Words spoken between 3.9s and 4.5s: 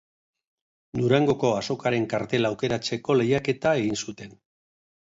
zuten.